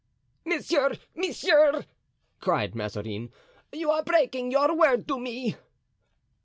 "Monsieur, 0.45 0.93
monsieur," 1.15 1.85
cried 2.39 2.73
Mazarin, 2.73 3.31
"you 3.71 3.91
are 3.91 4.01
breaking 4.01 4.49
your 4.49 4.73
word 4.75 5.07
to 5.07 5.19
me!" 5.19 5.55